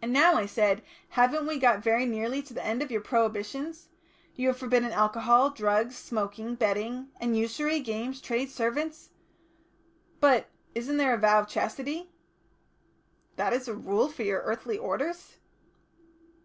[0.00, 3.88] "And now," I said, "haven't we got very nearly to the end of your prohibitions?
[4.36, 9.10] You have forbidden alcohol, drugs, smoking, betting, and usury, games, trade, servants.
[10.20, 12.12] But isn't there a vow of Chastity?"
[13.34, 15.38] "That is the Rule for your earthly orders?"